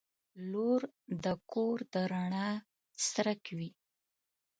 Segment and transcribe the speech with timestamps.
[0.51, 0.81] •لور
[1.23, 2.49] د کور د رڼا
[3.09, 3.69] څرک وي.